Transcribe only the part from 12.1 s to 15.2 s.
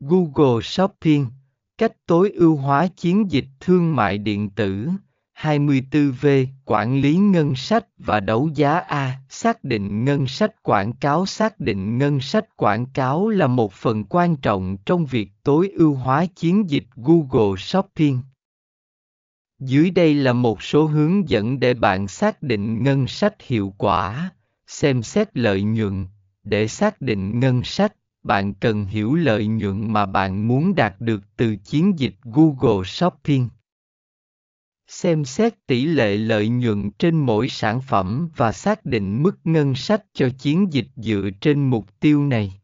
sách quảng cáo là một phần quan trọng trong